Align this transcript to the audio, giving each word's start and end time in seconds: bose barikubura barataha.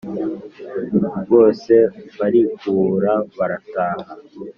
bose 1.31 1.73
barikubura 2.17 3.13
barataha. 3.37 4.07